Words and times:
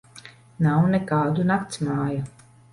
Nav 0.67 0.87
nekādu 0.95 1.47
naktsmāju. 1.53 2.27